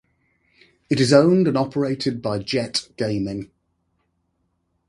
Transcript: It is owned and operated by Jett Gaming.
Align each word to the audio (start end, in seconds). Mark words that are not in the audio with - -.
It 0.89 0.99
is 0.99 1.13
owned 1.13 1.47
and 1.47 1.55
operated 1.55 2.23
by 2.23 2.39
Jett 2.39 2.89
Gaming. 2.97 3.51